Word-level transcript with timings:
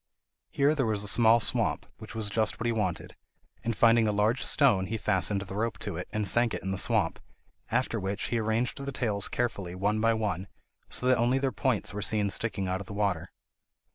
Here 0.49 0.73
there 0.73 0.87
was 0.87 1.03
a 1.03 1.07
small 1.07 1.39
swamp, 1.39 1.85
which 1.99 2.15
was 2.15 2.31
just 2.31 2.59
what 2.59 2.65
he 2.65 2.71
wanted, 2.71 3.15
and 3.63 3.77
finding 3.77 4.07
a 4.07 4.11
large 4.11 4.41
stone, 4.43 4.87
he 4.87 4.97
fastened 4.97 5.41
the 5.43 5.53
rope 5.55 5.77
to 5.77 5.95
it, 5.95 6.07
and 6.11 6.27
sank 6.27 6.55
it 6.55 6.63
in 6.63 6.71
the 6.71 6.79
swamp, 6.79 7.19
after 7.69 7.99
which 7.99 8.23
he 8.29 8.39
arranged 8.39 8.83
the 8.83 8.91
tails 8.91 9.29
carefully 9.29 9.75
one 9.75 10.01
by 10.01 10.15
one, 10.15 10.47
so 10.89 11.05
that 11.05 11.19
only 11.19 11.37
their 11.37 11.51
points 11.51 11.93
were 11.93 12.01
seen 12.01 12.31
sticking 12.31 12.67
out 12.67 12.81
of 12.81 12.87
the 12.87 12.93
water. 12.93 13.29